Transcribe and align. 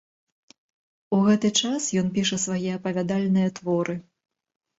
У 1.17 1.19
гэты 1.27 1.51
час 1.63 1.89
ён 2.01 2.09
піша 2.15 2.39
свае 2.45 2.73
апавядальныя 2.79 3.53
творы. 3.61 3.95